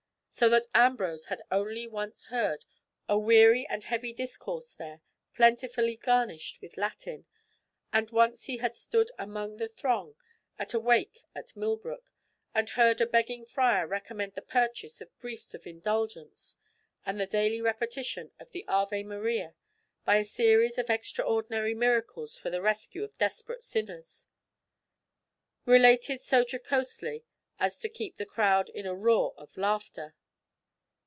[0.33, 2.65] So that Ambrose had only once heard
[3.07, 5.01] a weary and heavy discourse there
[5.35, 7.25] plentifully garnished with Latin;
[7.93, 10.15] and once he had stood among the throng
[10.57, 12.09] at a wake at Millbrook,
[12.55, 16.55] and heard a begging friar recommend the purchase of briefs of indulgence
[17.05, 19.53] and the daily repetition of the Ave Maria
[20.05, 24.25] by a series of extraordinary miracles for the rescue of desperate sinners,
[25.67, 27.25] related so jocosely
[27.59, 30.15] as to keep the crowd in a roar of laughter.